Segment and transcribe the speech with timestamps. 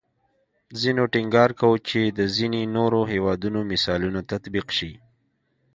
[0.81, 4.91] ځینو ټینګار کوو چې د ځینې نورو هیوادونو مثالونه تطبیق شي